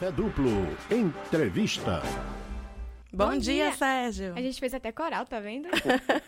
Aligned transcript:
Café 0.00 0.12
Duplo. 0.12 0.50
Entrevista. 0.90 2.00
Bom, 3.12 3.26
Bom 3.26 3.36
dia, 3.36 3.66
dia, 3.66 3.72
Sérgio. 3.72 4.32
A 4.34 4.40
gente 4.40 4.58
fez 4.58 4.72
até 4.72 4.90
coral, 4.90 5.26
tá 5.26 5.38
vendo? 5.40 5.68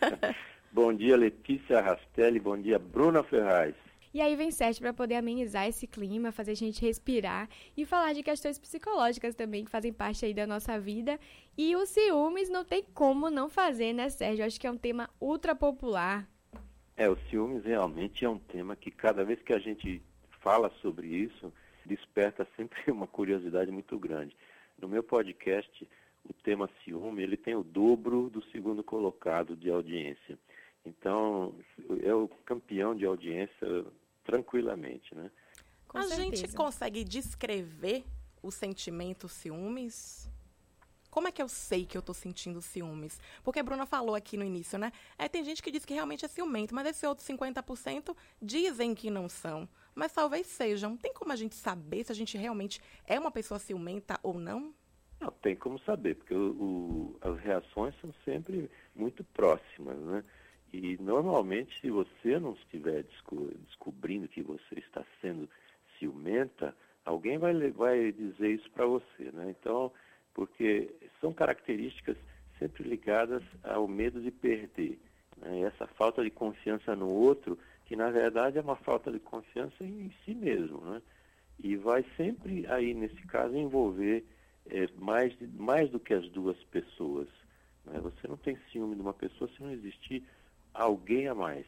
Bom 0.70 0.92
dia, 0.92 1.16
Letícia 1.16 1.80
Rastelli. 1.80 2.38
Bom 2.38 2.58
dia, 2.58 2.78
Bruna 2.78 3.22
Ferraz. 3.22 3.74
E 4.12 4.20
aí 4.20 4.36
vem 4.36 4.50
Sérgio 4.50 4.82
para 4.82 4.92
poder 4.92 5.14
amenizar 5.14 5.66
esse 5.66 5.86
clima, 5.86 6.30
fazer 6.30 6.50
a 6.50 6.54
gente 6.54 6.82
respirar 6.82 7.48
e 7.74 7.86
falar 7.86 8.12
de 8.12 8.22
questões 8.22 8.58
psicológicas 8.58 9.34
também 9.34 9.64
que 9.64 9.70
fazem 9.70 9.90
parte 9.90 10.26
aí 10.26 10.34
da 10.34 10.46
nossa 10.46 10.78
vida. 10.78 11.18
E 11.56 11.74
os 11.74 11.88
ciúmes 11.88 12.50
não 12.50 12.66
tem 12.66 12.84
como 12.92 13.30
não 13.30 13.48
fazer, 13.48 13.94
né, 13.94 14.10
Sérgio? 14.10 14.44
Acho 14.44 14.60
que 14.60 14.66
é 14.66 14.70
um 14.70 14.76
tema 14.76 15.08
ultra 15.18 15.54
popular. 15.54 16.28
É, 16.94 17.08
o 17.08 17.16
ciúmes 17.30 17.64
realmente 17.64 18.22
é 18.22 18.28
um 18.28 18.38
tema 18.38 18.76
que 18.76 18.90
cada 18.90 19.24
vez 19.24 19.40
que 19.40 19.54
a 19.54 19.58
gente 19.58 20.02
fala 20.42 20.70
sobre 20.82 21.06
isso, 21.06 21.50
desperta 21.86 22.46
sempre 22.56 22.90
uma 22.90 23.06
curiosidade 23.06 23.70
muito 23.70 23.98
grande. 23.98 24.36
No 24.78 24.88
meu 24.88 25.02
podcast, 25.02 25.88
o 26.28 26.32
tema 26.32 26.68
ciúme, 26.82 27.22
ele 27.22 27.36
tem 27.36 27.54
o 27.54 27.62
dobro 27.62 28.30
do 28.30 28.42
segundo 28.50 28.82
colocado 28.82 29.56
de 29.56 29.70
audiência. 29.70 30.38
Então, 30.84 31.54
é 32.02 32.12
o 32.14 32.28
campeão 32.44 32.94
de 32.94 33.04
audiência 33.04 33.84
tranquilamente, 34.24 35.14
né? 35.14 35.30
Com 35.86 35.98
a 35.98 36.02
certeza. 36.02 36.36
gente 36.36 36.56
consegue 36.56 37.04
descrever 37.04 38.04
o 38.42 38.50
sentimento 38.50 39.28
ciúmes? 39.28 40.28
Como 41.10 41.28
é 41.28 41.30
que 41.30 41.42
eu 41.42 41.48
sei 41.48 41.84
que 41.84 41.96
eu 41.96 42.00
tô 42.00 42.14
sentindo 42.14 42.62
ciúmes? 42.62 43.20
Porque 43.44 43.60
a 43.60 43.62
Bruna 43.62 43.84
falou 43.84 44.14
aqui 44.14 44.36
no 44.36 44.44
início, 44.44 44.78
né? 44.78 44.90
É, 45.18 45.28
tem 45.28 45.44
gente 45.44 45.62
que 45.62 45.70
diz 45.70 45.84
que 45.84 45.92
realmente 45.92 46.24
é 46.24 46.28
ciumento, 46.28 46.74
mas 46.74 46.86
esse 46.86 47.06
outro 47.06 47.24
50% 47.24 48.16
dizem 48.40 48.94
que 48.94 49.10
não 49.10 49.28
são. 49.28 49.68
Mas 49.94 50.12
talvez 50.12 50.46
sejam. 50.46 50.96
Tem 50.96 51.12
como 51.12 51.32
a 51.32 51.36
gente 51.36 51.54
saber 51.54 52.04
se 52.04 52.12
a 52.12 52.14
gente 52.14 52.36
realmente 52.36 52.80
é 53.06 53.18
uma 53.18 53.30
pessoa 53.30 53.58
ciumenta 53.58 54.18
ou 54.22 54.34
não? 54.34 54.74
Não, 55.20 55.30
tem 55.30 55.54
como 55.54 55.78
saber, 55.80 56.16
porque 56.16 56.34
o, 56.34 56.50
o, 56.50 57.18
as 57.20 57.38
reações 57.38 57.94
são 58.00 58.12
sempre 58.24 58.68
muito 58.94 59.22
próximas, 59.22 59.96
né? 59.98 60.24
E 60.72 60.96
normalmente, 60.98 61.78
se 61.80 61.90
você 61.90 62.40
não 62.40 62.54
estiver 62.54 63.04
desco 63.04 63.50
descobrindo 63.66 64.26
que 64.26 64.42
você 64.42 64.78
está 64.78 65.04
sendo 65.20 65.48
ciumenta, 65.98 66.74
alguém 67.04 67.38
vai, 67.38 67.54
vai 67.70 68.10
dizer 68.10 68.52
isso 68.52 68.70
para 68.70 68.86
você, 68.86 69.30
né? 69.32 69.50
Então, 69.50 69.92
porque 70.34 70.90
são 71.20 71.32
características 71.32 72.16
sempre 72.58 72.82
ligadas 72.84 73.42
ao 73.62 73.86
medo 73.86 74.20
de 74.20 74.30
perder. 74.30 74.98
Né? 75.36 75.60
Essa 75.62 75.86
falta 75.86 76.22
de 76.22 76.30
confiança 76.30 76.96
no 76.96 77.08
outro, 77.08 77.58
que 77.92 77.96
na 77.96 78.10
verdade 78.10 78.56
é 78.56 78.62
uma 78.62 78.74
falta 78.74 79.12
de 79.12 79.20
confiança 79.20 79.84
em 79.84 80.10
si 80.24 80.34
mesmo, 80.34 80.80
né? 80.80 81.02
E 81.62 81.76
vai 81.76 82.02
sempre 82.16 82.66
aí, 82.68 82.94
nesse 82.94 83.20
caso, 83.26 83.54
envolver 83.54 84.24
é, 84.70 84.88
mais, 84.98 85.36
mais 85.52 85.90
do 85.90 86.00
que 86.00 86.14
as 86.14 86.26
duas 86.30 86.56
pessoas. 86.70 87.28
Né? 87.84 88.00
Você 88.00 88.26
não 88.26 88.38
tem 88.38 88.56
ciúme 88.70 88.94
de 88.94 89.02
uma 89.02 89.12
pessoa 89.12 89.50
se 89.50 89.62
não 89.62 89.70
existir 89.70 90.26
alguém 90.72 91.28
a 91.28 91.34
mais. 91.34 91.66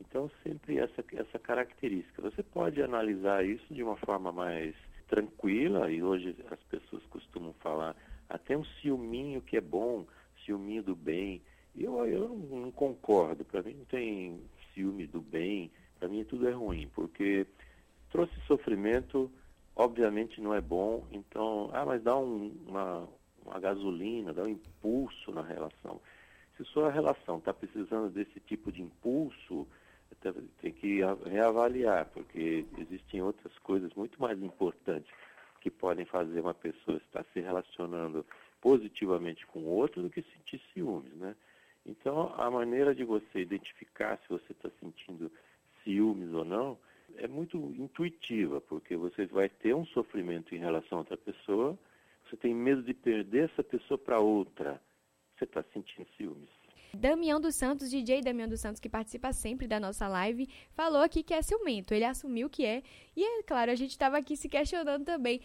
Então, 0.00 0.30
sempre 0.44 0.78
essa, 0.78 1.04
essa 1.12 1.36
característica. 1.40 2.22
Você 2.22 2.44
pode 2.44 2.80
analisar 2.80 3.44
isso 3.44 3.74
de 3.74 3.82
uma 3.82 3.96
forma 3.96 4.30
mais 4.30 4.72
tranquila, 5.08 5.90
e 5.90 6.00
hoje 6.00 6.36
as 6.48 6.62
pessoas 6.70 7.02
costumam 7.06 7.52
falar 7.54 7.96
até 8.28 8.56
um 8.56 8.64
ciúminho 8.80 9.42
que 9.42 9.56
é 9.56 9.60
bom, 9.60 10.06
ciúminho 10.44 10.84
do 10.84 10.94
bem. 10.94 11.42
Eu, 11.76 12.06
eu 12.06 12.28
não, 12.28 12.60
não 12.60 12.70
concordo, 12.70 13.44
para 13.44 13.64
mim 13.64 13.74
não 13.74 13.84
tem 13.86 14.40
ciúme 14.76 15.06
do 15.06 15.22
bem, 15.22 15.70
para 15.98 16.08
mim 16.08 16.22
tudo 16.24 16.46
é 16.46 16.52
ruim, 16.52 16.88
porque 16.94 17.46
trouxe 18.10 18.38
sofrimento, 18.46 19.32
obviamente 19.74 20.40
não 20.40 20.54
é 20.54 20.60
bom, 20.60 21.06
então, 21.10 21.70
ah, 21.72 21.84
mas 21.86 22.02
dá 22.02 22.16
um, 22.16 22.54
uma, 22.66 23.08
uma 23.44 23.58
gasolina, 23.58 24.34
dá 24.34 24.42
um 24.42 24.48
impulso 24.48 25.32
na 25.32 25.42
relação. 25.42 26.00
Se 26.56 26.64
sua 26.64 26.90
relação 26.90 27.38
está 27.38 27.52
precisando 27.52 28.10
desse 28.10 28.38
tipo 28.40 28.70
de 28.70 28.82
impulso, 28.82 29.66
tem 30.60 30.72
que 30.72 31.00
reavaliar, 31.26 32.06
porque 32.12 32.64
existem 32.78 33.20
outras 33.22 33.56
coisas 33.58 33.92
muito 33.94 34.20
mais 34.20 34.40
importantes 34.42 35.10
que 35.60 35.70
podem 35.70 36.04
fazer 36.04 36.40
uma 36.40 36.54
pessoa 36.54 36.96
estar 36.98 37.24
se 37.32 37.40
relacionando 37.40 38.24
positivamente 38.60 39.46
com 39.46 39.60
o 39.60 39.68
outro 39.68 40.02
do 40.02 40.10
que 40.10 40.22
sentir 40.22 40.60
ciúmes, 40.72 41.12
né? 41.14 41.34
Então, 41.86 42.34
a 42.36 42.50
maneira 42.50 42.94
de 42.94 43.04
você 43.04 43.40
identificar 43.40 44.18
se 44.18 44.28
você 44.28 44.52
está 44.52 44.68
sentindo 44.80 45.30
ciúmes 45.84 46.32
ou 46.34 46.44
não 46.44 46.76
é 47.16 47.28
muito 47.28 47.56
intuitiva, 47.78 48.60
porque 48.60 48.96
você 48.96 49.26
vai 49.26 49.48
ter 49.48 49.74
um 49.74 49.86
sofrimento 49.86 50.54
em 50.54 50.58
relação 50.58 50.98
a 50.98 51.00
outra 51.02 51.16
pessoa, 51.16 51.78
você 52.24 52.36
tem 52.36 52.52
medo 52.52 52.82
de 52.82 52.92
perder 52.92 53.50
essa 53.50 53.62
pessoa 53.62 53.96
para 53.96 54.18
outra, 54.18 54.82
você 55.38 55.44
está 55.44 55.62
sentindo 55.72 56.06
ciúmes. 56.16 56.50
Damião 56.92 57.40
dos 57.40 57.54
Santos, 57.54 57.90
DJ 57.90 58.22
Damião 58.22 58.48
dos 58.48 58.60
Santos, 58.60 58.80
que 58.80 58.88
participa 58.88 59.32
sempre 59.32 59.68
da 59.68 59.78
nossa 59.78 60.08
live, 60.08 60.48
falou 60.72 61.02
aqui 61.02 61.22
que 61.22 61.34
é 61.34 61.42
ciumento. 61.42 61.92
Ele 61.92 62.04
assumiu 62.04 62.48
que 62.48 62.64
é. 62.64 62.82
E 63.14 63.22
é 63.22 63.42
claro, 63.42 63.70
a 63.70 63.74
gente 63.74 63.90
estava 63.90 64.18
aqui 64.18 64.36
se 64.36 64.48
questionando 64.48 65.04
também. 65.04 65.40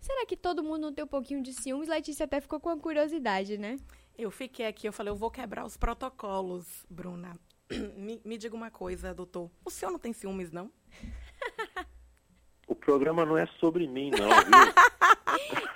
Será 0.00 0.24
que 0.26 0.36
todo 0.36 0.62
mundo 0.62 0.80
não 0.80 0.92
tem 0.92 1.04
um 1.04 1.08
pouquinho 1.08 1.42
de 1.42 1.52
ciúmes? 1.52 1.88
Letícia 1.88 2.24
até 2.24 2.40
ficou 2.40 2.60
com 2.60 2.70
a 2.70 2.78
curiosidade, 2.78 3.58
né? 3.58 3.76
Eu 4.18 4.30
fiquei 4.30 4.66
aqui, 4.66 4.88
eu 4.88 4.92
falei, 4.92 5.12
eu 5.12 5.16
vou 5.16 5.30
quebrar 5.30 5.64
os 5.64 5.76
protocolos, 5.76 6.86
Bruna. 6.88 7.38
me, 7.96 8.20
me 8.24 8.38
diga 8.38 8.56
uma 8.56 8.70
coisa, 8.70 9.12
doutor. 9.12 9.50
O 9.64 9.70
senhor 9.70 9.90
não 9.90 9.98
tem 9.98 10.12
ciúmes, 10.12 10.50
não? 10.50 10.70
O 12.66 12.74
programa 12.74 13.24
não 13.24 13.36
é 13.36 13.46
sobre 13.60 13.86
mim, 13.86 14.10
não, 14.10 14.28
viu? 14.28 14.72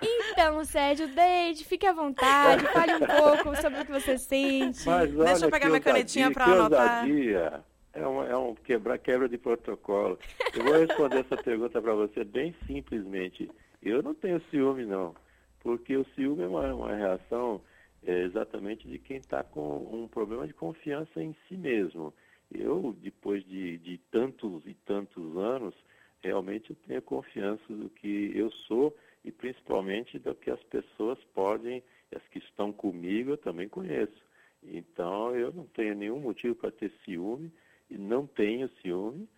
Então, 0.32 0.64
Sérgio, 0.64 1.06
deite, 1.08 1.64
fique 1.64 1.86
à 1.86 1.92
vontade, 1.92 2.64
fale 2.68 2.94
um 2.94 3.00
pouco 3.00 3.54
sobre 3.60 3.80
o 3.80 3.84
que 3.84 3.92
você 3.92 4.16
sente. 4.16 4.86
Mas 4.86 5.14
olha 5.14 5.24
Deixa 5.24 5.44
eu 5.44 5.50
pegar 5.50 5.68
minha 5.68 5.80
canetinha 5.80 6.30
para 6.30 6.46
anotar. 6.46 7.04
Ousadia. 7.04 7.64
É 7.92 8.06
um, 8.06 8.22
é 8.22 8.36
um 8.36 8.54
quebra, 8.54 8.96
quebra 8.96 9.28
de 9.28 9.36
protocolo. 9.36 10.18
Eu 10.54 10.64
vou 10.64 10.78
responder 10.78 11.20
essa 11.20 11.36
pergunta 11.36 11.82
para 11.82 11.92
você 11.94 12.24
bem 12.24 12.54
simplesmente. 12.66 13.50
Eu 13.82 14.02
não 14.02 14.14
tenho 14.14 14.40
ciúme, 14.50 14.86
não. 14.86 15.14
Porque 15.60 15.96
o 15.96 16.06
ciúme 16.14 16.44
é 16.44 16.46
uma, 16.46 16.74
uma 16.74 16.94
reação 16.94 17.60
é, 18.04 18.22
exatamente 18.22 18.88
de 18.88 18.98
quem 18.98 19.18
está 19.18 19.42
com 19.42 19.88
um 19.92 20.08
problema 20.08 20.46
de 20.46 20.54
confiança 20.54 21.22
em 21.22 21.34
si 21.46 21.56
mesmo. 21.56 22.12
Eu, 22.50 22.96
depois 23.00 23.44
de, 23.44 23.78
de 23.78 23.98
tantos 24.10 24.66
e 24.66 24.74
tantos 24.74 25.36
anos, 25.36 25.74
realmente 26.20 26.70
eu 26.70 26.76
tenho 26.86 27.02
confiança 27.02 27.62
do 27.68 27.88
que 27.90 28.32
eu 28.34 28.50
sou 28.50 28.96
e 29.24 29.30
principalmente 29.30 30.18
do 30.18 30.34
que 30.34 30.50
as 30.50 30.62
pessoas 30.64 31.18
podem, 31.34 31.82
as 32.14 32.22
que 32.28 32.38
estão 32.38 32.72
comigo 32.72 33.30
eu 33.30 33.38
também 33.38 33.68
conheço. 33.68 34.22
Então 34.62 35.34
eu 35.36 35.52
não 35.52 35.66
tenho 35.66 35.94
nenhum 35.94 36.20
motivo 36.20 36.54
para 36.54 36.70
ter 36.70 36.92
ciúme 37.04 37.52
e 37.88 37.96
não 37.96 38.26
tenho 38.26 38.68
ciúme 38.82 39.28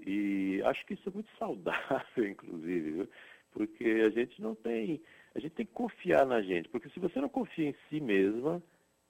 e 0.00 0.62
acho 0.64 0.84
que 0.86 0.94
isso 0.94 1.08
é 1.08 1.12
muito 1.12 1.30
saudável, 1.38 2.26
inclusive, 2.26 2.90
viu? 2.90 3.08
porque 3.52 3.84
a 4.06 4.10
gente 4.10 4.40
não 4.40 4.54
tem, 4.54 5.00
a 5.38 5.40
gente 5.40 5.54
tem 5.54 5.66
que 5.66 5.72
confiar 5.72 6.26
na 6.26 6.42
gente, 6.42 6.68
porque 6.68 6.88
se 6.90 6.98
você 6.98 7.20
não 7.20 7.28
confia 7.28 7.68
em 7.68 7.74
si 7.88 8.00
mesma, 8.00 8.60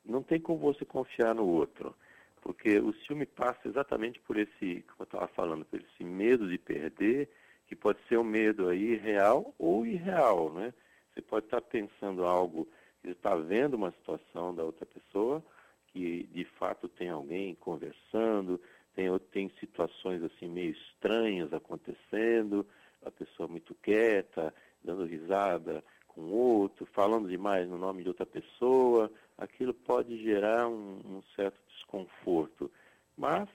não 0.05 0.23
tem 0.23 0.39
como 0.39 0.59
você 0.59 0.85
confiar 0.85 1.35
no 1.35 1.47
outro. 1.47 1.95
Porque 2.43 2.79
o 2.79 2.93
ciúme 2.93 3.27
passa 3.27 3.67
exatamente 3.67 4.21
por 4.21 4.37
esse, 4.37 4.85
como 4.89 5.01
eu 5.01 5.05
estava 5.05 5.27
falando, 5.29 5.65
por 5.65 5.81
esse 5.81 6.05
medo 6.05 6.49
de 6.49 6.59
perder, 6.59 7.31
que 7.67 7.75
pode 7.75 7.99
ser 8.09 8.19
um 8.19 8.25
medo 8.25 8.69
aí 8.69 8.97
real 8.97 9.55
ou 9.59 9.87
irreal, 9.87 10.53
né? 10.53 10.73
Você 11.13 11.23
pode 11.23 11.47
estar 11.47 11.61
pensando 11.63 12.25
algo, 12.25 12.69
está 13.03 13.35
vendo 13.35 13.75
uma 13.75 13.91
situação 13.93 14.55
da 14.55 14.63
outra 14.63 14.87
pessoa, 14.87 15.43
que 15.87 16.25
de 16.25 16.45
fato 16.45 16.89
tem 16.89 17.09
alguém 17.09 17.55
conversando, 17.55 18.61
tem, 18.95 19.07
tem 19.33 19.51
situações 19.61 20.23
assim 20.23 20.49
meio 20.49 20.73
estranhas 20.73 21.53
acontecendo, 21.53 22.67
a 23.05 23.11
pessoa 23.11 23.49
muito 23.49 23.75
quieta, 23.77 24.55
dando 24.85 25.05
risada 25.05 25.83
com 26.19 26.33
outro, 26.33 26.85
falando 26.87 27.29
demais 27.29 27.69
no 27.69 27.79
nome 27.79 28.03
de 28.03 28.09
outra 28.09 28.27
pessoa, 28.27 29.09
aquilo 29.37 29.73
pode 29.73 30.21
gerar 30.21 30.67
um, 30.67 30.99
um 31.05 31.23
certo 31.37 31.61
desconforto. 31.69 32.69
Mas 33.17 33.49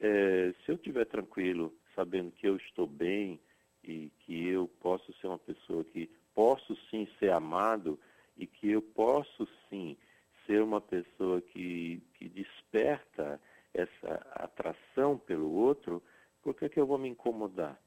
é, 0.00 0.54
se 0.64 0.72
eu 0.72 0.76
estiver 0.76 1.04
tranquilo, 1.04 1.74
sabendo 1.94 2.30
que 2.32 2.48
eu 2.48 2.56
estou 2.56 2.86
bem, 2.86 3.38
e 3.84 4.10
que 4.20 4.48
eu 4.48 4.68
posso 4.80 5.12
ser 5.14 5.26
uma 5.26 5.38
pessoa 5.38 5.84
que 5.84 6.10
posso 6.34 6.76
sim 6.90 7.06
ser 7.18 7.30
amado 7.30 7.98
e 8.36 8.46
que 8.46 8.70
eu 8.70 8.82
posso 8.82 9.46
sim 9.68 9.96
ser 10.46 10.62
uma 10.62 10.80
pessoa 10.80 11.40
que, 11.40 12.02
que 12.14 12.28
desperta 12.28 13.40
essa 13.74 14.14
atração 14.32 15.18
pelo 15.18 15.50
outro, 15.52 16.02
por 16.42 16.54
que, 16.54 16.68
que 16.68 16.80
eu 16.80 16.86
vou 16.86 16.98
me 16.98 17.08
incomodar? 17.08 17.78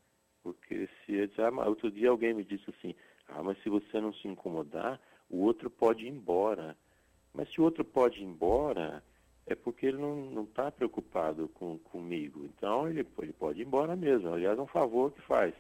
Porque 0.44 0.88
se 1.06 1.30
ah, 1.40 1.68
outro 1.68 1.92
dia 1.92 2.10
alguém 2.10 2.34
me 2.34 2.44
disse 2.44 2.70
assim, 2.70 2.96
ah, 3.32 3.44
mas 3.44 3.62
se 3.64 3.70
você 3.70 4.00
não 4.00 4.14
se 4.14 4.28
incomodar, 4.28 5.00
o 5.30 5.44
outro 5.44 5.70
pode 5.70 6.06
ir 6.06 6.10
embora. 6.10 6.78
Mas 7.34 7.50
se 7.52 7.62
o 7.62 7.64
outro 7.64 7.84
pode 7.84 8.20
ir 8.20 8.26
embora, 8.26 9.04
é 9.46 9.56
porque 9.56 9.86
ele 9.86 9.98
não 9.98 10.44
está 10.44 10.72
preocupado 10.72 11.48
com, 11.50 11.78
comigo. 11.80 12.46
Então 12.46 12.88
ele, 12.88 13.06
ele 13.20 13.34
pode 13.34 13.62
ir 13.62 13.66
embora 13.66 13.96
mesmo. 13.96 14.34
Aliás, 14.34 14.58
é 14.58 14.62
um 14.62 14.68
favor 14.68 15.12
que 15.12 15.22
faz 15.22 15.54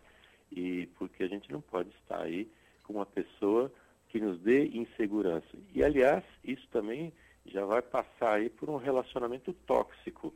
e 0.51 0.87
porque 0.97 1.23
a 1.23 1.27
gente 1.27 1.51
não 1.51 1.61
pode 1.61 1.89
estar 1.89 2.21
aí 2.21 2.51
com 2.83 2.93
uma 2.93 3.05
pessoa 3.05 3.71
que 4.09 4.19
nos 4.19 4.39
dê 4.41 4.67
insegurança. 4.67 5.57
E, 5.73 5.83
aliás, 5.83 6.23
isso 6.43 6.67
também 6.69 7.13
já 7.45 7.65
vai 7.65 7.81
passar 7.81 8.33
aí 8.33 8.49
por 8.49 8.69
um 8.69 8.75
relacionamento 8.75 9.53
tóxico, 9.65 10.33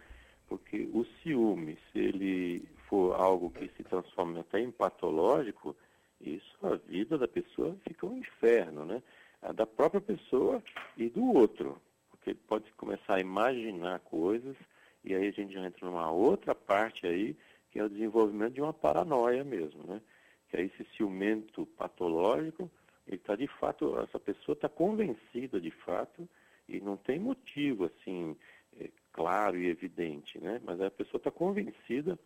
porque 0.47 0.89
o 0.93 1.05
ciúme, 1.21 1.77
se 1.91 1.99
ele 1.99 2.67
for 2.87 3.19
algo 3.19 3.49
que 3.51 3.67
se 3.75 3.83
transforma 3.83 4.39
até 4.39 4.61
em 4.61 4.71
patológico, 4.71 5.75
isso, 6.25 6.57
a 6.63 6.75
vida 6.75 7.17
da 7.17 7.27
pessoa 7.27 7.75
fica 7.87 8.05
um 8.05 8.17
inferno, 8.17 8.85
né? 8.85 9.01
A 9.41 9.51
da 9.51 9.65
própria 9.65 10.01
pessoa 10.01 10.63
e 10.97 11.09
do 11.09 11.33
outro, 11.33 11.79
porque 12.09 12.31
ele 12.31 12.39
pode 12.47 12.71
começar 12.73 13.15
a 13.15 13.19
imaginar 13.19 13.99
coisas 13.99 14.55
e 15.03 15.13
aí 15.13 15.27
a 15.27 15.31
gente 15.31 15.53
já 15.53 15.63
entra 15.63 15.85
numa 15.85 16.11
outra 16.11 16.55
parte 16.55 17.05
aí, 17.05 17.37
que 17.71 17.79
é 17.79 17.83
o 17.83 17.89
desenvolvimento 17.89 18.53
de 18.53 18.61
uma 18.61 18.73
paranoia 18.73 19.43
mesmo, 19.43 19.83
né? 19.83 20.01
Que 20.49 20.57
é 20.57 20.61
esse 20.63 20.83
ciumento 20.95 21.65
patológico, 21.77 22.69
ele 23.07 23.17
está 23.17 23.35
de 23.35 23.47
fato, 23.47 23.99
essa 23.99 24.19
pessoa 24.19 24.53
está 24.53 24.67
convencida 24.67 25.61
de 25.61 25.69
fato 25.69 26.27
e 26.67 26.79
não 26.81 26.97
tem 26.97 27.19
motivo 27.19 27.85
assim 27.85 28.35
é, 28.79 28.89
claro 29.11 29.57
e 29.57 29.67
evidente, 29.67 30.39
né? 30.39 30.59
Mas 30.63 30.81
a 30.81 30.89
pessoa 30.89 31.19
está 31.19 31.29
convencida 31.29 32.17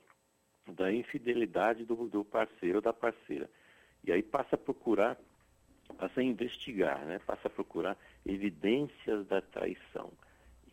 da 0.67 0.91
infidelidade 0.91 1.83
do, 1.83 2.07
do 2.07 2.23
parceiro 2.23 2.77
ou 2.77 2.81
da 2.81 2.93
parceira. 2.93 3.49
E 4.09 4.11
aí 4.11 4.23
passa 4.23 4.55
a 4.55 4.57
procurar, 4.57 5.15
passa 5.95 6.19
a 6.19 6.23
investigar, 6.23 7.05
né? 7.05 7.19
passa 7.27 7.47
a 7.47 7.51
procurar 7.51 7.95
evidências 8.25 9.27
da 9.27 9.39
traição. 9.39 10.11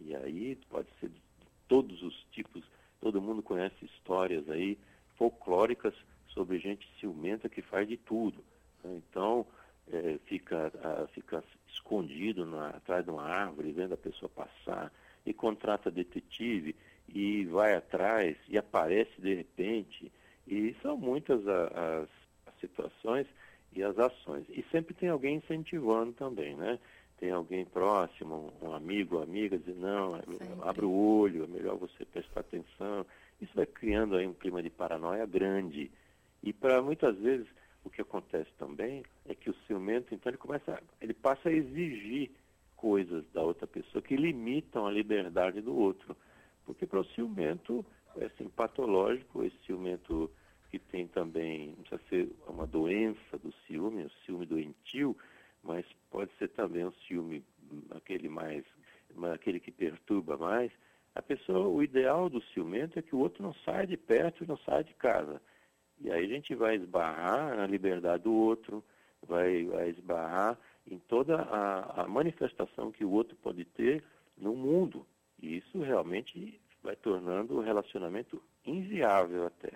E 0.01 0.17
aí 0.17 0.57
pode 0.71 0.89
ser 0.99 1.11
de 1.11 1.21
todos 1.69 2.03
os 2.03 2.15
tipos, 2.33 2.65
todo 2.99 3.21
mundo 3.21 3.43
conhece 3.43 3.85
histórias 3.85 4.49
aí 4.49 4.79
folclóricas 5.19 5.93
sobre 6.29 6.59
gente 6.59 6.89
ciumenta 6.99 7.47
que 7.47 7.61
faz 7.61 7.87
de 7.87 7.99
tudo. 7.99 8.43
Né? 8.83 9.03
Então, 9.07 9.47
é, 9.93 10.19
fica, 10.25 10.73
a, 10.83 11.07
fica 11.09 11.45
escondido 11.69 12.47
na, 12.47 12.71
atrás 12.71 13.05
de 13.05 13.11
uma 13.11 13.23
árvore, 13.23 13.71
vendo 13.71 13.93
a 13.93 13.99
pessoa 13.99 14.31
passar, 14.31 14.91
e 15.27 15.35
contrata 15.35 15.91
detetive, 15.91 16.75
e 17.07 17.45
vai 17.45 17.75
atrás, 17.75 18.35
e 18.49 18.57
aparece 18.57 19.21
de 19.21 19.35
repente. 19.35 20.11
E 20.49 20.75
são 20.81 20.97
muitas 20.97 21.47
as 21.47 22.09
situações 22.61 23.27
e 23.73 23.83
as 23.83 23.99
ações. 23.99 24.45
E 24.49 24.65
sempre 24.71 24.95
tem 24.95 25.09
alguém 25.09 25.37
incentivando 25.37 26.13
também, 26.13 26.55
né? 26.55 26.79
Tem 27.19 27.31
alguém 27.31 27.65
próximo, 27.65 28.53
um 28.61 28.73
amigo, 28.73 29.23
amiga, 29.23 29.57
diz, 29.57 29.77
não, 29.77 30.17
é 30.17 30.23
abre 30.63 30.85
o 30.85 30.93
olho, 30.93 31.45
é 31.45 31.47
melhor 31.47 31.77
você 31.77 32.05
prestar 32.05 32.41
atenção. 32.41 33.07
Isso 33.41 33.53
vai 33.55 33.67
criando 33.67 34.17
aí 34.17 34.27
um 34.27 34.35
clima 34.35 34.63
de 34.63 34.71
paranoia 34.71 35.25
grande. 35.25 35.91
E 36.43 36.53
para 36.53 36.83
muitas 36.83 37.17
vezes 37.17 37.47
o 37.85 37.91
que 37.91 38.03
acontece 38.03 38.51
também 38.59 39.03
é 39.27 39.35
que 39.35 39.49
o 39.49 39.55
ciumento, 39.67 40.15
então, 40.15 40.31
ele 40.31 40.37
começa, 40.37 40.83
ele 41.01 41.15
passa 41.15 41.49
a 41.49 41.53
exigir 41.53 42.31
coisas 42.77 43.25
da 43.33 43.43
outra 43.43 43.67
pessoa 43.67 44.03
que 44.03 44.17
limitam 44.17 44.87
a 44.87 44.91
liberdade 44.91 45.61
do 45.61 45.75
outro. 45.75 46.17
Porque 46.65 46.85
para 46.85 47.01
o 47.01 47.05
ciumento, 47.05 47.85
é 48.19 48.27
assim, 48.27 48.49
patológico, 48.49 49.43
esse 49.43 49.57
ciumento 49.65 50.31
que 50.71 50.79
tem 50.79 51.07
também, 51.09 51.75
não 51.77 51.85
precisa 51.85 52.03
ser 52.09 52.33
uma 52.47 52.67
doença 52.67 53.39
do 53.39 53.53
ciúme, 53.67 54.05
o 54.05 54.11
ciúme 54.25 54.47
doentio, 54.47 55.17
mas 55.63 55.85
pode 56.11 56.31
ser 56.39 56.49
também 56.49 56.85
um 56.85 56.93
ciúme, 57.07 57.45
aquele 57.91 58.29
mais, 58.29 58.65
aquele 59.33 59.61
que 59.61 59.71
perturba 59.71 60.37
mais. 60.37 60.71
A 61.15 61.23
pessoa, 61.23 61.67
o 61.67 61.83
ideal 61.83 62.29
do 62.29 62.43
ciumento 62.43 62.99
é 62.99 63.03
que 63.03 63.15
o 63.15 63.19
outro 63.19 63.43
não 63.43 63.55
saia 63.65 63.87
de 63.87 63.97
perto 63.97 64.45
e 64.45 64.47
não 64.47 64.59
saia 64.59 64.85
de 64.85 64.95
casa. 64.95 65.41
E 66.01 66.11
aí 66.11 66.25
a 66.25 66.29
gente 66.29 66.55
vai 66.55 66.77
esbarrar 66.77 67.57
na 67.57 67.67
liberdade 67.67 68.25
do 68.25 68.33
outro, 68.33 68.85
vai, 69.27 69.65
vai 69.65 69.89
esbarrar 69.91 70.59
em 70.87 70.99
toda 70.99 71.37
a, 71.43 72.03
a 72.03 72.09
manifestação 72.09 72.93
que 72.93 73.05
o 73.05 73.11
outro 73.11 73.37
pode 73.37 73.65
ter 73.65 74.05
no 74.37 74.55
mundo. 74.55 75.07
E 75.41 75.57
isso 75.57 75.81
realmente 75.81 76.61
vai 76.83 76.97
tornando 76.97 77.57
o 77.57 77.63
relacionamento 77.63 78.43
inviável 78.65 79.47
até. 79.47 79.76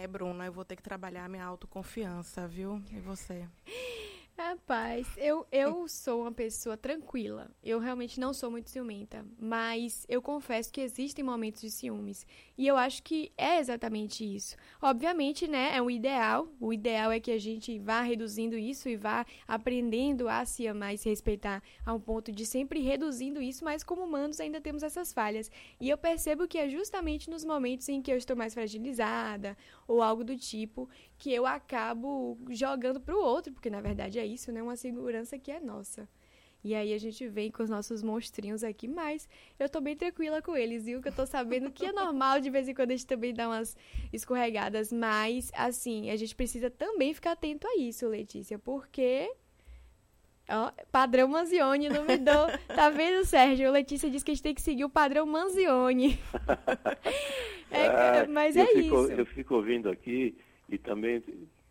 É, 0.00 0.06
Bruna, 0.06 0.46
eu 0.46 0.52
vou 0.52 0.64
ter 0.64 0.76
que 0.76 0.82
trabalhar 0.82 1.24
a 1.24 1.28
minha 1.28 1.44
autoconfiança, 1.44 2.46
viu? 2.46 2.80
E 2.92 3.00
você? 3.00 3.48
Rapaz, 4.38 5.08
eu, 5.16 5.44
eu 5.50 5.88
sou 5.88 6.20
uma 6.20 6.30
pessoa 6.30 6.76
tranquila. 6.76 7.50
Eu 7.60 7.80
realmente 7.80 8.20
não 8.20 8.32
sou 8.32 8.48
muito 8.48 8.70
ciumenta. 8.70 9.26
Mas 9.36 10.06
eu 10.08 10.22
confesso 10.22 10.72
que 10.72 10.80
existem 10.80 11.24
momentos 11.24 11.60
de 11.60 11.68
ciúmes. 11.72 12.24
E 12.56 12.64
eu 12.64 12.76
acho 12.76 13.02
que 13.02 13.32
é 13.36 13.58
exatamente 13.58 14.24
isso. 14.24 14.56
Obviamente, 14.80 15.48
né? 15.48 15.76
É 15.76 15.82
o 15.82 15.90
ideal. 15.90 16.48
O 16.60 16.72
ideal 16.72 17.10
é 17.10 17.18
que 17.18 17.32
a 17.32 17.38
gente 17.38 17.80
vá 17.80 18.00
reduzindo 18.00 18.56
isso 18.56 18.88
e 18.88 18.96
vá 18.96 19.26
aprendendo 19.46 20.28
a 20.28 20.44
se 20.44 20.68
amar 20.68 20.94
e 20.94 20.98
se 20.98 21.08
respeitar 21.08 21.60
a 21.84 21.92
um 21.92 21.98
ponto 21.98 22.30
de 22.30 22.46
sempre 22.46 22.78
reduzindo 22.80 23.42
isso. 23.42 23.64
Mas 23.64 23.82
como 23.82 24.04
humanos 24.04 24.38
ainda 24.38 24.60
temos 24.60 24.84
essas 24.84 25.12
falhas. 25.12 25.50
E 25.80 25.90
eu 25.90 25.98
percebo 25.98 26.46
que 26.46 26.58
é 26.58 26.68
justamente 26.68 27.28
nos 27.28 27.44
momentos 27.44 27.88
em 27.88 28.00
que 28.00 28.12
eu 28.12 28.16
estou 28.16 28.36
mais 28.36 28.54
fragilizada 28.54 29.58
ou 29.88 30.00
algo 30.00 30.22
do 30.22 30.36
tipo 30.36 30.88
que 31.18 31.32
eu 31.32 31.44
acabo 31.44 32.38
jogando 32.50 33.00
para 33.00 33.16
o 33.16 33.20
outro, 33.20 33.52
porque 33.52 33.68
na 33.68 33.80
verdade 33.80 34.20
é 34.20 34.27
isso, 34.32 34.52
né? 34.52 34.62
Uma 34.62 34.76
segurança 34.76 35.38
que 35.38 35.50
é 35.50 35.60
nossa. 35.60 36.08
E 36.62 36.74
aí 36.74 36.92
a 36.92 36.98
gente 36.98 37.26
vem 37.28 37.50
com 37.50 37.62
os 37.62 37.70
nossos 37.70 38.02
monstrinhos 38.02 38.64
aqui, 38.64 38.88
mas 38.88 39.28
eu 39.58 39.68
tô 39.68 39.80
bem 39.80 39.96
tranquila 39.96 40.42
com 40.42 40.56
eles, 40.56 40.84
viu? 40.84 41.00
Que 41.00 41.08
eu 41.08 41.14
tô 41.14 41.24
sabendo 41.24 41.70
que 41.70 41.86
é 41.86 41.92
normal 41.92 42.40
de 42.40 42.50
vez 42.50 42.68
em 42.68 42.74
quando 42.74 42.90
a 42.90 42.96
gente 42.96 43.06
também 43.06 43.32
dá 43.32 43.48
umas 43.48 43.76
escorregadas, 44.12 44.92
mas 44.92 45.52
assim, 45.54 46.10
a 46.10 46.16
gente 46.16 46.34
precisa 46.34 46.68
também 46.68 47.14
ficar 47.14 47.32
atento 47.32 47.66
a 47.66 47.76
isso, 47.76 48.08
Letícia, 48.08 48.58
porque 48.58 49.30
Ó, 50.50 50.72
padrão 50.90 51.28
Manzioni, 51.28 51.90
não 51.90 52.04
me 52.04 52.16
dou. 52.16 52.48
Tá 52.74 52.88
vendo, 52.88 53.24
Sérgio? 53.24 53.70
Letícia 53.70 54.10
disse 54.10 54.24
que 54.24 54.30
a 54.30 54.34
gente 54.34 54.42
tem 54.42 54.54
que 54.54 54.62
seguir 54.62 54.84
o 54.84 54.90
padrão 54.90 55.26
Manzioni. 55.26 56.18
é, 57.70 57.86
ah, 57.86 58.26
mas 58.28 58.56
é 58.56 58.64
fico, 58.66 58.80
isso. 58.80 59.12
Eu 59.12 59.26
fico 59.26 59.54
ouvindo 59.56 59.90
aqui 59.90 60.34
e 60.68 60.78
também 60.78 61.22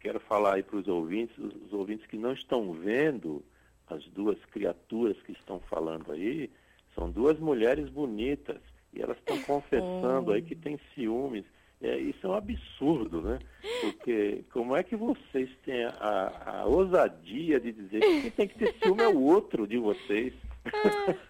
quero 0.08 0.20
falar 0.22 0.56
aí 0.56 0.64
para 0.64 0.78
os 0.78 0.88
ouvintes, 0.88 1.38
os 1.38 1.74
ouvintes 1.74 2.08
que 2.08 2.18
não 2.18 2.32
estão 2.32 2.72
vendo 2.72 3.44
as 3.90 4.06
duas 4.06 4.38
criaturas 4.46 5.18
que 5.24 5.34
estão 5.34 5.60
falando 5.60 6.14
aí, 6.14 6.50
são 6.96 7.10
duas 7.10 7.38
mulheres 7.40 7.90
bonitas 7.90 8.58
e 8.94 9.02
elas 9.02 9.18
estão 9.18 9.38
confessando 9.44 10.32
aí 10.32 10.42
que 10.42 10.56
tem 10.56 10.80
ciúmes. 10.96 11.44
É, 11.82 11.98
isso 11.98 12.26
é 12.26 12.30
um 12.30 12.34
absurdo, 12.34 13.22
né? 13.22 13.38
Porque 13.82 14.46
como 14.52 14.76
é 14.78 14.82
que 14.82 14.96
vocês 14.96 15.50
têm 15.66 15.84
a, 15.84 16.62
a 16.62 16.66
ousadia 16.66 17.60
de 17.60 17.74
dizer 17.74 18.00
que 18.00 18.22
quem 18.22 18.32
tem 18.32 18.48
que 18.48 18.58
ter 18.58 18.76
ciúme 18.82 19.04
é 19.04 19.10
o 19.10 19.22
outro 19.22 19.68
de 19.68 19.78
vocês? 19.78 20.34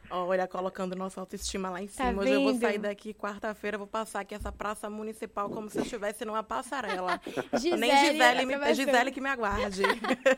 Olha, 0.09 0.47
colocando 0.47 0.95
nossa 0.95 1.19
autoestima 1.19 1.69
lá 1.69 1.81
em 1.81 1.87
tá 1.87 2.05
cima. 2.05 2.13
Tá 2.13 2.21
Hoje 2.21 2.31
eu 2.31 2.43
vou 2.43 2.55
sair 2.55 2.77
daqui 2.77 3.13
quarta-feira, 3.13 3.77
vou 3.77 3.87
passar 3.87 4.21
aqui 4.21 4.33
essa 4.33 4.51
praça 4.51 4.89
municipal 4.89 5.49
como 5.49 5.69
se 5.69 5.77
eu 5.77 5.83
estivesse 5.83 6.23
numa 6.23 6.43
passarela. 6.43 7.19
Gisele, 7.53 7.75
Nem 7.77 7.97
Gisele, 7.97 8.45
me, 8.45 8.73
Gisele 8.73 9.11
que 9.11 9.21
me 9.21 9.29
aguarde. 9.29 9.83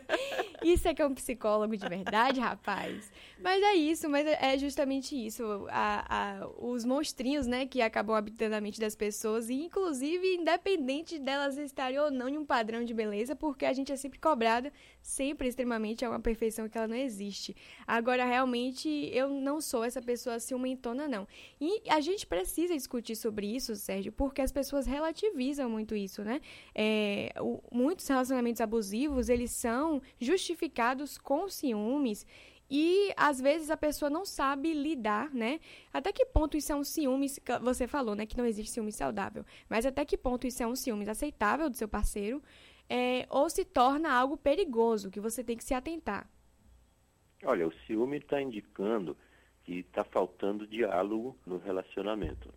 Isso 0.63 0.88
é 0.88 0.93
que 0.93 1.01
é 1.01 1.05
um 1.05 1.13
psicólogo 1.13 1.77
de 1.77 1.88
verdade, 1.88 2.39
rapaz. 2.39 3.09
Mas 3.41 3.63
é 3.63 3.75
isso, 3.75 4.09
mas 4.09 4.27
é 4.27 4.57
justamente 4.57 5.15
isso. 5.15 5.65
A, 5.69 6.41
a, 6.41 6.47
os 6.57 6.83
monstrinhos, 6.83 7.47
né, 7.47 7.65
que 7.65 7.81
acabam 7.81 8.15
habitando 8.15 8.55
a 8.55 8.61
mente 8.61 8.79
das 8.79 8.95
pessoas, 8.95 9.49
e 9.49 9.53
inclusive 9.53 10.35
independente 10.35 11.17
delas 11.17 11.57
estarem 11.57 11.97
ou 11.99 12.11
não 12.11 12.27
em 12.27 12.38
um 12.38 12.45
padrão 12.45 12.83
de 12.83 12.93
beleza, 12.93 13.35
porque 13.35 13.65
a 13.65 13.71
gente 13.71 13.91
é 13.91 13.95
sempre 13.95 14.19
cobrada, 14.19 14.73
sempre 15.01 15.47
extremamente 15.47 16.03
a 16.03 16.09
uma 16.09 16.19
perfeição 16.19 16.67
que 16.67 16.77
ela 16.77 16.88
não 16.88 16.95
existe. 16.95 17.55
Agora, 17.88 18.25
realmente, 18.25 18.89
eu 19.13 19.29
não 19.29 19.58
sou 19.61 19.83
essa 19.83 20.01
pessoa 20.01 20.39
ciumentona, 20.39 21.07
não. 21.07 21.27
E 21.59 21.81
a 21.89 21.99
gente 21.99 22.25
precisa 22.25 22.73
discutir 22.73 23.15
sobre 23.15 23.47
isso, 23.47 23.75
Sérgio, 23.75 24.11
porque 24.11 24.41
as 24.41 24.51
pessoas 24.51 24.85
relativizam 24.85 25.69
muito 25.69 25.95
isso, 25.95 26.23
né? 26.23 26.41
É, 26.73 27.33
o, 27.39 27.61
muitos 27.71 28.07
relacionamentos 28.07 28.61
abusivos, 28.61 29.29
eles 29.29 29.51
são 29.51 30.01
justificados 30.19 31.17
com 31.17 31.47
ciúmes 31.49 32.25
e 32.69 33.11
às 33.17 33.41
vezes 33.41 33.71
a 33.71 33.77
pessoa 33.77 34.09
não 34.09 34.25
sabe 34.25 34.73
lidar, 34.73 35.33
né? 35.33 35.59
Até 35.91 36.13
que 36.13 36.25
ponto 36.25 36.55
isso 36.55 36.71
é 36.71 36.75
um 36.75 36.83
ciúmes, 36.83 37.39
você 37.61 37.87
falou, 37.87 38.15
né, 38.15 38.25
que 38.27 38.37
não 38.37 38.45
existe 38.45 38.71
ciúme 38.71 38.91
saudável, 38.91 39.43
mas 39.67 39.85
até 39.85 40.05
que 40.05 40.17
ponto 40.17 40.45
isso 40.45 40.61
é 40.61 40.67
um 40.67 40.75
ciúmes 40.75 41.09
aceitável 41.09 41.69
do 41.69 41.75
seu 41.75 41.87
parceiro, 41.87 42.43
é, 42.87 43.25
ou 43.29 43.49
se 43.49 43.65
torna 43.65 44.11
algo 44.11 44.37
perigoso 44.37 45.09
que 45.09 45.19
você 45.19 45.43
tem 45.43 45.57
que 45.57 45.63
se 45.63 45.73
atentar. 45.73 46.29
Olha, 47.43 47.67
o 47.67 47.73
ciúme 47.85 48.17
está 48.17 48.41
indicando 48.41 49.17
que 49.69 49.81
está 49.81 50.03
faltando 50.03 50.65
diálogo 50.65 51.38
no 51.45 51.59
relacionamento. 51.59 52.51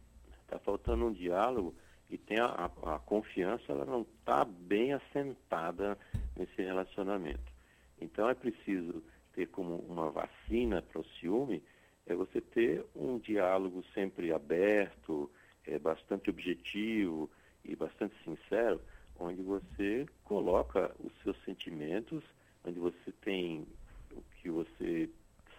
Está 0.44 0.58
faltando 0.58 1.04
um 1.04 1.12
diálogo 1.12 1.74
e 2.08 2.16
tem 2.16 2.40
a, 2.40 2.46
a, 2.46 2.94
a 2.94 2.98
confiança, 3.00 3.64
ela 3.68 3.84
não 3.84 4.00
está 4.00 4.46
bem 4.46 4.94
assentada 4.94 5.98
nesse 6.34 6.62
relacionamento. 6.62 7.52
Então 8.00 8.30
é 8.30 8.34
preciso 8.34 9.02
ter 9.34 9.46
como 9.48 9.76
uma 9.80 10.10
vacina 10.10 10.80
para 10.80 11.02
o 11.02 11.04
ciúme, 11.04 11.62
é 12.06 12.14
você 12.14 12.40
ter 12.40 12.82
um 12.96 13.18
diálogo 13.18 13.84
sempre 13.92 14.32
aberto, 14.32 15.30
é, 15.66 15.78
bastante 15.78 16.30
objetivo 16.30 17.30
e 17.62 17.76
bastante 17.76 18.14
sincero, 18.24 18.80
onde 19.20 19.42
você 19.42 20.06
coloca 20.24 20.90
os 20.98 21.12
seus 21.22 21.36
sentimentos 21.44 22.24
onde 22.64 22.78
você 22.78 23.12
tem 23.20 23.66
o 24.12 24.22
que 24.40 24.48
você 24.48 25.10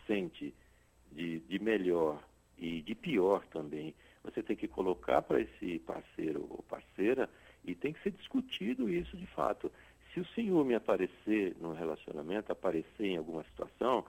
sente 0.08 0.52
de, 1.14 1.40
de 1.40 1.60
melhor 1.60 2.22
e 2.58 2.82
de 2.82 2.96
pior 2.96 3.46
também, 3.48 3.94
você 4.24 4.42
tem 4.42 4.56
que 4.56 4.68
colocar 4.68 5.22
para 5.22 5.42
esse 5.42 5.80
parceiro 5.80 6.48
ou 6.50 6.64
parceira 6.64 7.30
e 7.64 7.76
tem 7.76 7.94
que 7.94 8.02
ser 8.02 8.12
discutido 8.12 8.90
isso 8.90 9.18
de 9.18 9.28
fato. 9.28 9.72
Se 10.14 10.20
o 10.20 10.26
ciúme 10.28 10.76
aparecer 10.76 11.56
no 11.60 11.74
relacionamento, 11.74 12.52
aparecer 12.52 13.06
em 13.06 13.18
alguma 13.18 13.44
situação, 13.44 14.06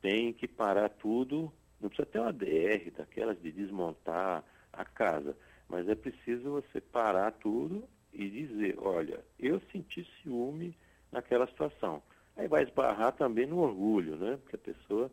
tem 0.00 0.32
que 0.32 0.46
parar 0.46 0.88
tudo. 0.88 1.52
Não 1.80 1.88
precisa 1.88 2.06
ter 2.06 2.20
uma 2.20 2.32
DR 2.32 2.90
daquelas 2.96 3.40
de 3.42 3.50
desmontar 3.52 4.44
a 4.72 4.84
casa, 4.84 5.36
mas 5.68 5.88
é 5.88 5.94
preciso 5.94 6.50
você 6.50 6.80
parar 6.80 7.32
tudo 7.32 7.84
e 8.12 8.28
dizer, 8.28 8.76
olha, 8.78 9.20
eu 9.38 9.60
senti 9.72 10.06
ciúme 10.22 10.76
naquela 11.12 11.46
situação. 11.46 12.02
Aí 12.36 12.46
vai 12.46 12.62
esbarrar 12.62 13.12
também 13.12 13.46
no 13.46 13.58
orgulho, 13.58 14.16
né? 14.16 14.38
Porque 14.42 14.56
a 14.56 14.74
pessoa 14.74 15.10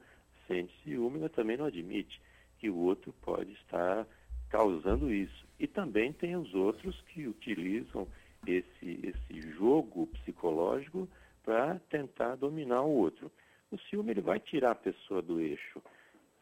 ciúme, 0.95 1.27
também 1.29 1.57
não 1.57 1.65
admite 1.65 2.21
que 2.57 2.69
o 2.69 2.77
outro 2.77 3.13
pode 3.21 3.51
estar 3.53 4.07
causando 4.49 5.13
isso. 5.13 5.45
E 5.59 5.67
também 5.67 6.13
tem 6.13 6.35
os 6.35 6.53
outros 6.53 6.99
que 7.01 7.27
utilizam 7.27 8.07
esse, 8.47 8.99
esse 9.03 9.41
jogo 9.51 10.07
psicológico 10.07 11.07
para 11.43 11.79
tentar 11.89 12.35
dominar 12.35 12.81
o 12.81 12.91
outro. 12.91 13.31
O 13.71 13.77
ciúme 13.77 14.11
ele 14.11 14.21
vai 14.21 14.39
tirar 14.39 14.71
a 14.71 14.75
pessoa 14.75 15.21
do 15.21 15.39
eixo. 15.39 15.81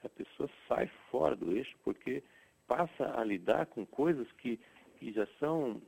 A 0.04 0.10
pessoa 0.10 0.50
sai 0.68 0.90
fora 1.10 1.36
do 1.36 1.56
eixo 1.56 1.76
porque 1.84 2.24
passa 2.68 3.20
a 3.20 3.24
lidar 3.24 3.66
com 3.68 3.86
coisas 3.86 4.30
que, 4.34 4.60
que 4.98 5.12
já 5.12 5.26
são, 5.40 5.82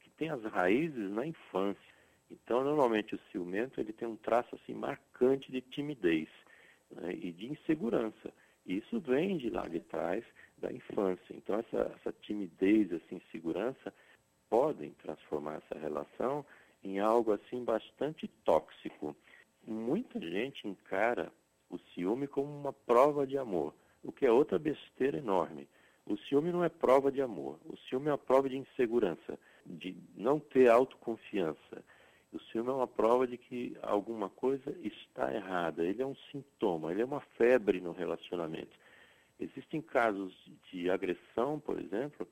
que 0.00 0.10
têm 0.10 0.28
as 0.30 0.42
raízes 0.44 1.10
na 1.10 1.26
infância. 1.26 1.94
Então, 2.30 2.64
normalmente 2.64 3.14
o 3.14 3.20
ciumento 3.30 3.80
ele 3.80 3.92
tem 3.92 4.08
um 4.08 4.16
traço 4.16 4.54
assim 4.56 4.74
marcante 4.74 5.52
de 5.52 5.60
timidez 5.60 6.28
né, 6.94 7.12
e 7.12 7.32
de 7.32 7.46
insegurança. 7.52 8.32
Isso 8.66 8.98
vem 9.00 9.36
de 9.36 9.50
lá 9.50 9.66
de 9.68 9.80
trás 9.80 10.24
da 10.56 10.72
infância. 10.72 11.34
Então, 11.34 11.58
essa, 11.58 11.92
essa 11.96 12.12
timidez, 12.22 12.90
essa 12.92 13.14
insegurança 13.14 13.92
podem 14.48 14.90
transformar 15.02 15.56
essa 15.56 15.78
relação 15.78 16.44
em 16.82 16.98
algo 16.98 17.32
assim 17.32 17.64
bastante 17.64 18.28
tóxico. 18.44 19.16
Muita 19.66 20.20
gente 20.20 20.68
encara 20.68 21.32
o 21.70 21.78
ciúme 21.92 22.26
como 22.26 22.48
uma 22.48 22.72
prova 22.72 23.26
de 23.26 23.36
amor, 23.38 23.74
o 24.02 24.12
que 24.12 24.26
é 24.26 24.30
outra 24.30 24.58
besteira 24.58 25.18
enorme. 25.18 25.68
O 26.06 26.16
ciúme 26.18 26.52
não 26.52 26.62
é 26.62 26.68
prova 26.68 27.10
de 27.10 27.22
amor, 27.22 27.58
o 27.64 27.76
ciúme 27.88 28.08
é 28.08 28.12
uma 28.12 28.18
prova 28.18 28.48
de 28.48 28.58
insegurança, 28.58 29.38
de 29.64 29.96
não 30.14 30.38
ter 30.38 30.68
autoconfiança. 30.68 31.82
O 32.34 32.40
ciúme 32.50 32.68
é 32.68 32.72
uma 32.72 32.88
prova 32.88 33.28
de 33.28 33.38
que 33.38 33.76
alguma 33.80 34.28
coisa 34.28 34.76
está 34.82 35.32
errada. 35.32 35.84
Ele 35.84 36.02
é 36.02 36.06
um 36.06 36.16
sintoma, 36.32 36.90
ele 36.90 37.00
é 37.00 37.04
uma 37.04 37.20
febre 37.20 37.80
no 37.80 37.92
relacionamento. 37.92 38.76
Existem 39.38 39.80
casos 39.80 40.34
de 40.68 40.90
agressão, 40.90 41.60
por 41.60 41.78
exemplo, 41.78 42.26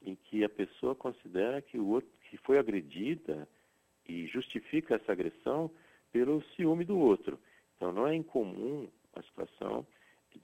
em 0.00 0.14
que 0.14 0.44
a 0.44 0.48
pessoa 0.48 0.94
considera 0.94 1.60
que 1.60 1.76
o 1.76 1.88
outro 1.88 2.08
que 2.30 2.36
foi 2.36 2.56
agredida 2.56 3.48
e 4.08 4.28
justifica 4.28 4.94
essa 4.94 5.10
agressão 5.10 5.68
pelo 6.12 6.40
ciúme 6.54 6.84
do 6.84 6.96
outro. 6.96 7.36
Então 7.76 7.92
não 7.92 8.06
é 8.06 8.14
incomum 8.14 8.88
a 9.16 9.22
situação 9.22 9.84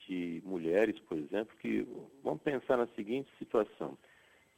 de 0.08 0.42
mulheres, 0.44 0.98
por 1.00 1.16
exemplo, 1.16 1.56
que 1.58 1.86
vamos 2.20 2.42
pensar 2.42 2.76
na 2.76 2.88
seguinte 2.88 3.30
situação: 3.38 3.96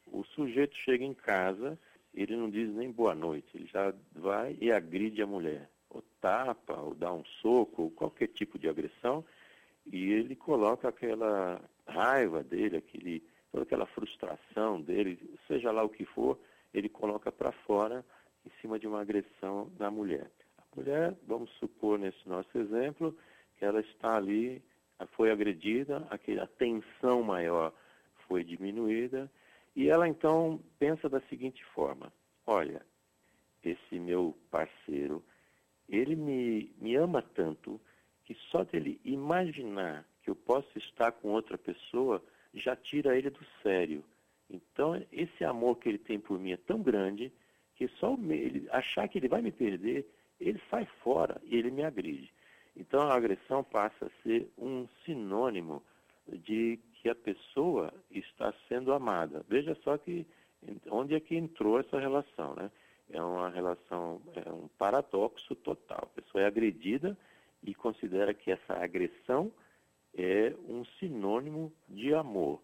o 0.07 0.25
sujeito 0.25 0.75
chega 0.77 1.05
em 1.05 1.13
casa 1.13 1.79
ele 2.17 2.35
não 2.35 2.49
diz 2.49 2.73
nem 2.73 2.91
boa 2.91 3.15
noite, 3.15 3.47
ele 3.55 3.67
já 3.67 3.93
vai 4.15 4.57
e 4.61 4.73
agride 4.73 5.21
a 5.21 5.27
mulher, 5.27 5.69
ou 5.91 6.03
tapa, 6.21 6.81
ou 6.81 6.95
dá 6.95 7.13
um 7.13 7.25
soco, 7.43 7.83
ou 7.83 7.91
qualquer 7.91 8.29
tipo 8.29 8.59
de 8.59 8.69
agressão, 8.69 9.23
e 9.85 10.13
ele 10.13 10.35
coloca 10.35 10.89
aquela 10.89 11.61
raiva 11.87 12.43
dele, 12.43 12.79
aquele, 12.79 13.23
toda 13.53 13.65
aquela 13.65 13.87
frustração 13.87 14.81
dele, 14.81 15.19
seja 15.47 15.71
lá 15.71 15.85
o 15.85 15.91
que 15.91 16.07
for, 16.07 16.39
ele 16.73 16.89
coloca 16.89 17.31
para 17.31 17.53
fora 17.53 18.05
em 18.45 18.51
cima 18.61 18.79
de 18.79 18.87
uma 18.87 19.03
agressão 19.03 19.71
da 19.79 19.91
mulher. 19.91 20.31
A 20.59 20.77
mulher, 20.77 21.15
vamos 21.27 21.51
supor 21.59 21.99
nesse 21.99 22.27
nosso 22.27 22.57
exemplo, 22.57 23.17
que 23.59 23.65
ela 23.65 23.81
está 23.81 24.17
ali, 24.17 24.63
foi 25.13 25.31
agredida, 25.31 26.07
a 26.11 26.47
tensão 26.47 27.23
maior 27.23 27.73
foi 28.27 28.43
diminuída, 28.43 29.31
e 29.77 29.91
ela 29.91 30.09
então 30.09 30.59
pensa 30.79 31.07
da 31.07 31.21
seguinte 31.29 31.63
forma: 31.67 32.11
olha, 32.47 32.81
esse 33.63 34.01
meu 34.01 34.35
parceiro, 34.51 35.23
ele 35.87 36.17
me, 36.17 36.75
me 36.81 36.97
ama 36.97 37.21
tanto 37.21 37.79
que 38.25 38.35
só 38.51 38.65
dele 38.65 38.99
imaginar 39.05 40.05
que 40.23 40.31
eu 40.31 40.35
posso 40.35 40.79
estar 40.79 41.13
com 41.13 41.29
outra 41.29 41.59
pessoa 41.59 42.25
já 42.55 42.75
tira 42.75 43.17
ele 43.17 43.29
do 43.29 43.45
sério. 43.63 44.03
Então, 44.49 45.01
esse 45.13 45.45
amor 45.45 45.77
que 45.77 45.89
ele 45.89 45.99
tem 45.99 46.19
por 46.19 46.39
mim 46.39 46.53
é 46.53 46.57
tão 46.57 46.83
grande 46.83 47.31
que 47.75 47.87
só 48.01 48.17
ele 48.31 48.67
achar 48.71 49.07
que 49.09 49.19
ele 49.19 49.29
vai 49.29 49.43
me 49.43 49.53
perder, 49.53 50.09
ele 50.41 50.61
sai 50.71 50.87
fora 51.03 51.41
e 51.45 51.55
ele 51.55 51.71
me 51.71 51.85
agride. 51.85 52.33
Então, 52.75 53.01
a 53.03 53.15
agressão 53.15 53.63
passa 53.63 54.07
a 54.07 54.23
ser 54.23 54.51
um 54.57 54.89
sinônimo 55.05 55.83
de 56.29 56.79
que 57.07 57.11
a 57.11 57.15
pessoa 57.15 57.95
está 58.11 58.53
sendo 58.69 58.93
amada. 58.93 59.45
Veja 59.49 59.77
só 59.85 59.97
que 59.97 60.27
onde 60.91 61.15
é 61.15 61.21
que 61.21 61.37
entrou 61.37 61.79
essa 61.79 62.01
relação, 62.01 62.57
né? 62.57 62.69
É 63.09 63.23
uma 63.23 63.49
relação, 63.49 64.21
é 64.35 64.51
um 64.51 64.67
paradoxo 64.77 65.55
total. 65.55 66.01
A 66.03 66.21
pessoa 66.21 66.43
é 66.43 66.47
agredida 66.49 67.17
e 67.63 67.73
considera 67.73 68.35
que 68.35 68.51
essa 68.51 68.75
agressão 68.75 69.53
é 70.19 70.53
um 70.69 70.85
sinônimo 70.99 71.73
de 71.89 72.13
amor. 72.13 72.61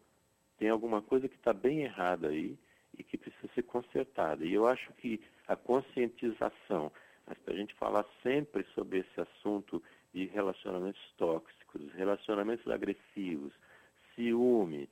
Tem 0.58 0.68
alguma 0.68 1.00
coisa 1.00 1.28
que 1.28 1.36
está 1.36 1.52
bem 1.52 1.82
errada 1.82 2.28
aí 2.28 2.58
e 2.98 3.04
que 3.04 3.16
precisa 3.16 3.46
ser 3.54 3.62
consertada. 3.62 4.44
E 4.44 4.52
eu 4.52 4.66
acho 4.66 4.92
que 4.94 5.20
a 5.46 5.54
conscientização, 5.54 6.90
a 7.28 7.52
gente 7.52 7.74
falar 7.74 8.04
sempre 8.24 8.64
sobre 8.74 8.98
esse 8.98 9.20
assunto 9.20 9.80
de 10.12 10.26
relacionamentos 10.26 11.00
tóxicos, 11.16 11.92
relacionamentos 11.92 12.66
agressivos, 12.66 13.52
ciúme, 14.14 14.88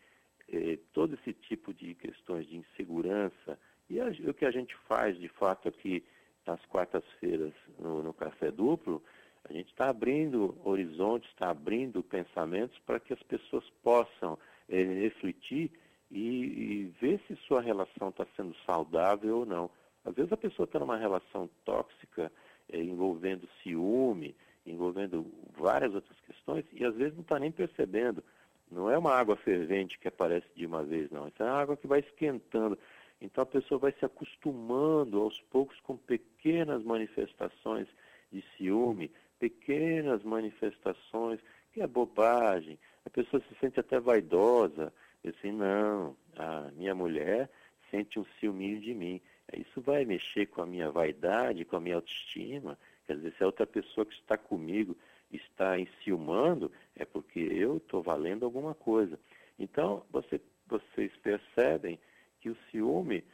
eh, 0.49 0.79
todo 0.93 1.15
esse 1.15 1.33
tipo 1.33 1.73
de 1.73 1.95
questões 1.95 2.47
de 2.49 2.57
insegurança. 2.57 3.59
E 3.89 4.01
a, 4.01 4.07
o 4.29 4.35
que 4.35 4.45
a 4.45 4.51
gente 4.51 4.75
faz, 4.89 5.19
de 5.19 5.29
fato, 5.29 5.69
aqui 5.69 6.05
nas 6.47 6.65
quartas-feiras 6.67 7.53
no, 7.79 8.03
no 8.03 8.13
Café 8.15 8.51
Duplo, 8.51 9.03
a 9.49 9.53
gente 9.53 9.71
está 9.71 9.89
abrindo 9.89 10.57
horizontes, 10.65 11.29
está 11.31 11.51
abrindo 11.51 12.03
pensamentos 12.03 12.79
para 12.81 13.01
que 13.01 13.13
as 13.13 13.23
pessoas 13.23 13.65
possam 13.83 14.39
eh, 14.69 14.83
refletir 14.83 15.71
e, 16.11 16.19
e, 16.19 16.95
ver 17.01 17.21
se 17.27 17.37
sua 17.47 17.61
relação 17.61 18.09
está 18.09 18.27
sendo 18.37 18.55
saudável 18.67 19.39
ou 19.39 19.47
não. 19.47 19.71
Às 20.05 20.15
vezes 20.15 20.33
a 20.33 20.37
pessoa 20.37 20.65
está 20.65 20.79
numa 20.79 20.97
relação 20.97 21.49
tóxica, 21.65 22.31
eh, 22.69 22.83
envolvendo 22.83 23.49
ciúme, 23.63 24.35
envolvendo 24.67 25.27
várias 25.57 25.95
outras 25.95 26.19
questões, 26.21 26.65
e 26.73 26.85
às 26.85 26.95
vezes 26.95 27.15
não 27.15 27.23
está 27.23 27.39
nem 27.39 27.51
percebendo. 27.51 28.23
Não 28.71 28.91
é 28.91 28.97
uma 28.97 29.13
água 29.13 29.37
fervente 29.37 29.99
que 29.99 30.09
aparece 30.09 30.47
de 30.55 30.65
uma 30.65 30.85
vez, 30.85 31.11
não. 31.11 31.27
Isso 31.27 31.43
é 31.43 31.49
água 31.49 31.77
que 31.77 31.87
vai 31.87 32.01
esquentando. 32.01 32.79
Então 33.21 33.43
a 33.43 33.47
pessoa 33.47 33.79
vai 33.79 33.93
se 33.93 34.05
acostumando 34.05 35.21
aos 35.21 35.41
poucos 35.43 35.79
com 35.81 35.97
pequenas 35.97 36.83
manifestações 36.85 37.89
de 38.33 38.43
ciúme, 38.57 39.11
pequenas 39.39 40.23
manifestações, 40.23 41.41
que 41.73 41.83
é 41.83 41.87
bobagem. 41.87 42.79
A 43.05 43.11
pessoa 43.11 43.43
se 43.49 43.55
sente 43.61 43.81
até 43.81 43.99
vaidosa. 43.99 44.93
Assim, 45.27 45.53
não, 45.53 46.17
a 46.37 46.71
minha 46.73 46.95
mulher 46.95 47.51
sente 47.91 48.19
um 48.19 48.25
ciúminho 48.39 48.81
de 48.81 48.95
mim. 48.95 49.21
Isso 49.57 49.81
vai 49.81 50.05
mexer 50.05 50.47
com 50.47 50.63
a 50.63 50.67
minha 50.67 50.91
vaidade, 50.91 51.65
com 51.65 51.77
a 51.77 51.81
minha 51.81 51.97
autoestima. 51.97 52.79
Quer 53.07 53.17
dizer, 53.17 53.35
se 53.37 53.43
a 53.43 53.47
outra 53.47 53.67
pessoa 53.67 54.07
que 54.07 54.15
está 54.15 54.39
comigo 54.39 54.97
está 55.33 55.79
enciumando, 55.79 56.71
é 56.97 57.05
porque 57.05 57.41
eu 57.41 57.77
estou 57.77 58.03
valendo 58.03 58.45
alguma 58.45 58.75
coisa. 58.75 59.19
Então, 59.59 60.05
você, 60.11 60.41
vocês 60.67 61.13
percebem 61.23 61.99
que 62.41 62.51
o 62.51 62.57
ciúme 62.71 63.25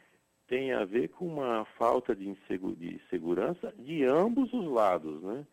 tem 0.47 0.73
a 0.73 0.85
ver 0.85 1.09
com 1.09 1.27
uma 1.27 1.65
falta 1.77 2.15
de, 2.15 2.27
insegu 2.27 2.75
de 2.75 3.01
segurança 3.09 3.73
de 3.77 4.03
ambos 4.05 4.51
os 4.53 4.65
lados, 4.65 5.21
né? 5.21 5.45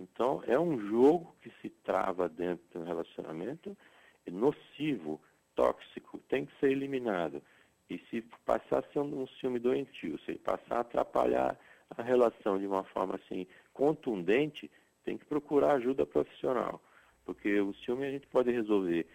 Então, 0.00 0.42
é 0.46 0.58
um 0.58 0.78
jogo 0.88 1.34
que 1.42 1.50
se 1.60 1.68
trava 1.68 2.28
dentro 2.28 2.64
de 2.70 2.78
um 2.78 2.84
relacionamento 2.84 3.76
nocivo, 4.30 5.20
tóxico, 5.54 6.18
tem 6.28 6.46
que 6.46 6.52
ser 6.60 6.70
eliminado. 6.70 7.42
E 7.90 7.98
se 8.10 8.22
passar 8.44 8.78
a 8.78 8.92
ser 8.92 9.00
um, 9.00 9.22
um 9.22 9.26
ciúme 9.26 9.58
doentio, 9.58 10.18
se 10.20 10.34
passar 10.34 10.76
a 10.76 10.80
atrapalhar 10.80 11.58
a 11.96 12.02
relação 12.02 12.58
de 12.58 12.66
uma 12.66 12.84
forma 12.84 13.16
assim 13.16 13.46
contundente, 13.72 14.70
tem 15.04 15.16
que 15.16 15.24
procurar 15.24 15.74
ajuda 15.74 16.06
profissional, 16.06 16.82
porque 17.24 17.60
o 17.60 17.74
ciúme 17.74 18.06
a 18.06 18.10
gente 18.10 18.26
pode 18.26 18.50
resolver 18.50 19.06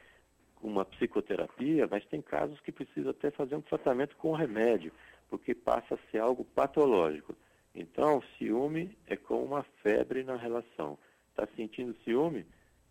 com 0.56 0.68
uma 0.68 0.86
psicoterapia, 0.86 1.88
mas 1.90 2.06
tem 2.06 2.22
casos 2.22 2.60
que 2.62 2.72
precisa 2.72 3.10
até 3.10 3.30
fazer 3.32 3.56
um 3.56 3.62
tratamento 3.62 4.16
com 4.16 4.34
remédio, 4.34 4.92
porque 5.30 5.54
passa 5.54 5.96
a 5.96 6.12
ser 6.12 6.20
algo 6.20 6.46
patológico. 6.46 7.36
Então, 7.76 8.24
ciúme 8.38 8.98
é 9.08 9.16
como 9.16 9.44
uma 9.44 9.64
febre 9.82 10.24
na 10.24 10.36
relação. 10.36 10.98
Está 11.30 11.48
sentindo 11.56 11.96
ciúme? 12.04 12.46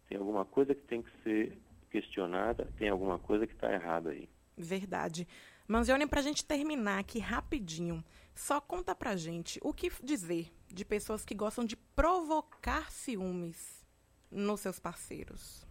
Tem 0.08 0.18
alguma 0.18 0.44
coisa 0.44 0.74
que 0.74 0.82
tem 0.82 1.02
que 1.02 1.10
ser 1.22 1.58
questionada, 1.90 2.68
tem 2.78 2.88
alguma 2.88 3.18
coisa 3.18 3.46
que 3.46 3.54
está 3.54 3.72
errada 3.72 4.10
aí. 4.10 4.28
Verdade. 4.56 5.26
Manzione, 5.68 6.06
para 6.06 6.20
a 6.20 6.22
gente 6.22 6.44
terminar 6.44 6.98
aqui 6.98 7.18
rapidinho, 7.18 8.04
só 8.34 8.60
conta 8.60 8.94
pra 8.94 9.16
gente 9.16 9.58
o 9.62 9.72
que 9.72 9.90
dizer 10.02 10.52
de 10.72 10.84
pessoas 10.84 11.24
que 11.24 11.34
gostam 11.34 11.64
de 11.64 11.76
provocar 11.76 12.90
ciúmes 12.90 13.84
nos 14.30 14.60
seus 14.60 14.80
parceiros. 14.80 15.66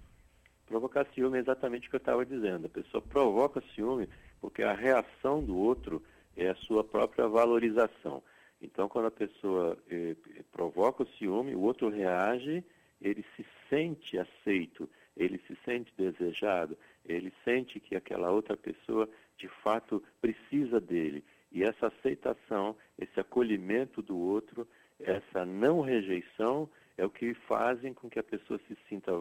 Provocar 0.68 1.06
ciúme 1.14 1.38
é 1.38 1.42
exatamente 1.42 1.88
o 1.88 1.90
que 1.90 1.96
eu 1.96 2.00
estava 2.00 2.26
dizendo. 2.26 2.68
A 2.68 2.70
pessoa 2.70 3.02
provoca 3.02 3.64
ciúme 3.74 4.08
porque 4.40 4.64
a 4.64 4.74
reação 4.74 5.44
do 5.44 5.58
outro 5.58 6.02
é 6.38 6.50
a 6.50 6.56
sua 6.56 6.84
própria 6.84 7.28
valorização. 7.28 8.24
Então, 8.62 8.88
quando 8.88 9.08
a 9.08 9.12
pessoa 9.12 9.78
eh, 9.90 10.16
provoca 10.52 11.04
o 11.04 11.08
ciúme, 11.18 11.56
o 11.56 11.62
outro 11.62 11.90
reage, 11.90 12.64
ele 13.02 13.26
se 13.36 13.46
sente 13.70 14.20
aceito, 14.20 14.88
ele 15.18 15.42
se 15.48 15.58
sente 15.66 15.92
desejado, 15.98 16.78
ele 17.04 17.34
sente 17.44 17.80
que 17.80 17.96
aquela 17.96 18.32
outra 18.32 18.56
pessoa 18.56 19.10
de 19.38 19.48
fato 19.64 20.02
precisa 20.22 20.80
dele. 20.80 21.24
E 21.52 21.64
essa 21.64 21.88
aceitação, 21.88 22.78
esse 22.98 23.20
acolhimento 23.20 24.02
do 24.02 24.18
outro, 24.18 24.68
essa 25.04 25.46
não 25.46 25.82
rejeição 25.82 26.70
é 26.98 27.06
o 27.06 27.10
que 27.10 27.34
fazem 27.34 27.94
com 27.94 28.10
que 28.10 28.20
a 28.20 28.24
pessoa 28.24 28.60
se 28.68 28.78
sinta 28.88 29.12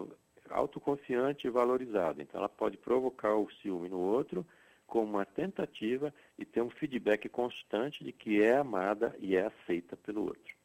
autoconfiante 0.49 1.47
e 1.47 1.49
valorizada. 1.49 2.21
Então 2.21 2.39
ela 2.39 2.49
pode 2.49 2.77
provocar 2.77 3.35
o 3.35 3.49
ciúme 3.61 3.89
no 3.89 3.99
outro 3.99 4.45
como 4.85 5.09
uma 5.09 5.25
tentativa 5.25 6.13
e 6.37 6.43
ter 6.43 6.61
um 6.61 6.69
feedback 6.69 7.29
constante 7.29 8.03
de 8.03 8.11
que 8.11 8.41
é 8.41 8.57
amada 8.57 9.15
e 9.19 9.35
é 9.35 9.45
aceita 9.45 9.95
pelo 9.95 10.25
outro. 10.25 10.60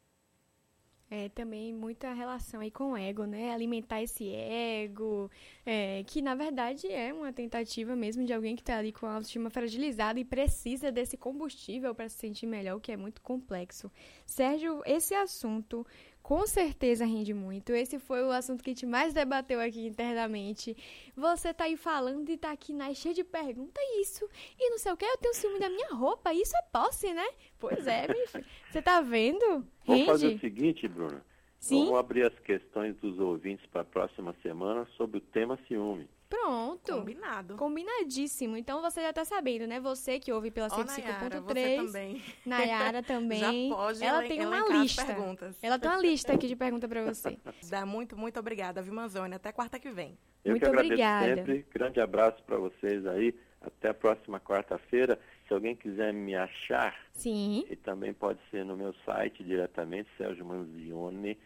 É 1.08 1.28
também 1.28 1.72
muita 1.72 2.12
relação 2.12 2.60
aí 2.60 2.70
com 2.70 2.92
o 2.92 2.96
ego, 2.96 3.24
né? 3.24 3.52
Alimentar 3.52 4.02
esse 4.02 4.28
ego, 4.34 5.30
é, 5.64 6.02
que 6.04 6.20
na 6.20 6.34
verdade 6.34 6.90
é 6.90 7.12
uma 7.12 7.32
tentativa 7.32 7.94
mesmo 7.94 8.24
de 8.24 8.32
alguém 8.32 8.56
que 8.56 8.62
está 8.62 8.78
ali 8.78 8.90
com 8.90 9.06
a 9.06 9.14
autoestima 9.14 9.48
fragilizada 9.48 10.18
e 10.18 10.24
precisa 10.24 10.90
desse 10.90 11.16
combustível 11.16 11.94
para 11.94 12.08
se 12.08 12.16
sentir 12.16 12.46
melhor, 12.46 12.76
o 12.76 12.80
que 12.80 12.90
é 12.90 12.96
muito 12.96 13.22
complexo. 13.22 13.90
Sérgio, 14.24 14.82
esse 14.84 15.14
assunto 15.14 15.86
com 16.26 16.44
certeza 16.44 17.04
rende 17.04 17.32
muito. 17.32 17.72
Esse 17.72 18.00
foi 18.00 18.20
o 18.24 18.32
assunto 18.32 18.60
que 18.60 18.70
a 18.70 18.72
gente 18.72 18.84
mais 18.84 19.14
debateu 19.14 19.60
aqui 19.60 19.86
internamente. 19.86 20.76
Você 21.16 21.54
tá 21.54 21.64
aí 21.64 21.76
falando 21.76 22.28
e 22.28 22.36
tá 22.36 22.50
aqui 22.50 22.72
na 22.72 22.92
cheia 22.94 23.14
de 23.14 23.22
perguntas, 23.22 23.80
isso. 24.00 24.28
E 24.58 24.68
não 24.70 24.76
sei 24.76 24.90
o 24.90 24.96
que, 24.96 25.04
eu 25.04 25.16
tenho 25.18 25.34
ciúme 25.34 25.60
da 25.60 25.70
minha 25.70 25.90
roupa. 25.90 26.34
Isso 26.34 26.56
é 26.56 26.62
posse, 26.72 27.14
né? 27.14 27.24
Pois 27.60 27.86
é, 27.86 28.08
bicho. 28.08 28.44
Você 28.68 28.82
tá 28.82 29.00
vendo? 29.00 29.64
Rende. 29.84 30.04
Vamos 30.04 30.06
fazer 30.06 30.34
o 30.34 30.40
seguinte, 30.40 30.88
Bruna. 30.88 31.24
Sim? 31.60 31.84
Vamos 31.84 32.00
abrir 32.00 32.26
as 32.26 32.36
questões 32.40 32.96
dos 32.96 33.20
ouvintes 33.20 33.64
para 33.66 33.82
a 33.82 33.84
próxima 33.84 34.34
semana 34.42 34.84
sobre 34.96 35.18
o 35.18 35.20
tema 35.20 35.56
ciúme. 35.68 36.08
Pronto. 36.28 36.92
Combinado. 36.92 37.56
Combinadíssimo. 37.56 38.56
Então 38.56 38.80
você 38.82 39.00
já 39.02 39.12
tá 39.12 39.24
sabendo, 39.24 39.66
né? 39.66 39.78
Você 39.80 40.18
que 40.18 40.32
ouve 40.32 40.50
pela 40.50 40.68
105.3. 40.68 41.86
também. 41.86 42.22
Nayara 42.44 43.02
também. 43.04 43.68
Já 43.68 43.76
pode 43.76 44.02
Ela 44.04 44.22
tem 44.22 44.44
uma 44.44 44.60
lista. 44.68 45.04
Perguntas. 45.04 45.56
Ela 45.62 45.78
tem 45.78 45.90
uma 45.90 46.00
lista 46.00 46.32
aqui 46.32 46.48
de 46.48 46.56
perguntas 46.56 46.88
para 46.88 47.04
você. 47.04 47.38
Dá 47.70 47.86
muito, 47.86 48.16
muito 48.16 48.40
obrigada, 48.40 48.82
Vimanzone. 48.82 49.34
Até 49.34 49.52
quarta 49.52 49.78
que 49.78 49.90
vem. 49.90 50.18
Eu 50.44 50.52
muito 50.52 50.62
que 50.62 50.68
agradeço 50.68 50.92
obrigada. 50.92 51.36
sempre. 51.36 51.66
Grande 51.72 52.00
abraço 52.00 52.42
para 52.44 52.56
vocês 52.58 53.06
aí. 53.06 53.34
Até 53.60 53.88
a 53.90 53.94
próxima 53.94 54.38
quarta-feira. 54.40 55.18
Se 55.46 55.54
alguém 55.54 55.74
quiser 55.76 56.12
me 56.12 56.34
achar, 56.34 56.96
Sim. 57.12 57.64
e 57.70 57.76
também 57.76 58.12
pode 58.12 58.40
ser 58.50 58.64
no 58.64 58.76
meu 58.76 58.92
site 59.04 59.44
diretamente, 59.44 60.08
Sérgio 60.18 60.44
Manzione, 60.44 61.38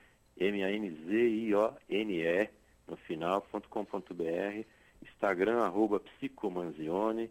M-A-N-Z-I-O-N-E, 1.20 2.48
no 2.90 2.96
final.com.br, 2.96 4.64
Instagram, 5.02 5.62
arroba 5.62 6.00
Psicomanzione, 6.00 7.30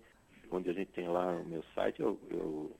onde 0.49 0.69
a 0.69 0.73
gente 0.73 0.91
tem 0.91 1.07
lá 1.07 1.27
o 1.33 1.45
meu 1.45 1.63
site, 1.75 1.99
eu, 1.99 2.17
eu 2.31 2.75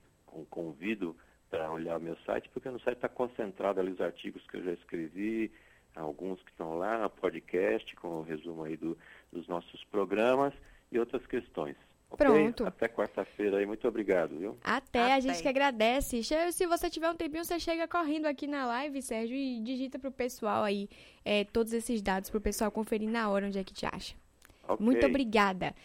convido 0.49 1.15
para 1.49 1.71
olhar 1.71 1.97
o 1.97 2.01
meu 2.01 2.15
site, 2.25 2.49
porque 2.49 2.69
no 2.69 2.79
site 2.79 2.97
está 2.97 3.09
concentrado 3.09 3.79
ali 3.79 3.91
os 3.91 4.01
artigos 4.01 4.45
que 4.47 4.57
eu 4.57 4.63
já 4.63 4.71
escrevi, 4.71 5.51
alguns 5.95 6.41
que 6.41 6.51
estão 6.51 6.77
lá, 6.77 7.09
podcast, 7.09 7.95
com 7.97 8.19
o 8.19 8.23
resumo 8.23 8.63
aí 8.63 8.77
do, 8.77 8.97
dos 9.31 9.47
nossos 9.47 9.83
programas 9.85 10.53
e 10.91 10.99
outras 10.99 11.25
questões. 11.25 11.75
Okay? 12.11 12.25
Pronto. 12.25 12.65
Até 12.65 12.87
quarta-feira 12.87 13.57
aí, 13.57 13.65
muito 13.65 13.87
obrigado, 13.87 14.35
viu? 14.37 14.57
Até, 14.63 14.99
Até. 15.03 15.13
a 15.13 15.19
gente 15.19 15.41
que 15.41 15.47
agradece. 15.47 16.23
Che- 16.23 16.51
Se 16.51 16.65
você 16.65 16.89
tiver 16.89 17.09
um 17.09 17.15
tempinho, 17.15 17.45
você 17.45 17.59
chega 17.59 17.87
correndo 17.87 18.25
aqui 18.25 18.47
na 18.47 18.65
live, 18.65 19.01
Sérgio, 19.01 19.35
e 19.35 19.59
digita 19.61 19.99
pro 19.99 20.11
pessoal 20.11 20.63
aí 20.63 20.89
é, 21.23 21.43
todos 21.45 21.71
esses 21.71 22.01
dados 22.01 22.29
pro 22.29 22.41
pessoal 22.41 22.71
conferir 22.71 23.09
na 23.09 23.29
hora 23.29 23.45
onde 23.47 23.59
é 23.59 23.63
que 23.63 23.73
te 23.73 23.85
acha. 23.85 24.15
Ok. 24.67 24.83
Muito 24.85 25.05
obrigada. 25.05 25.75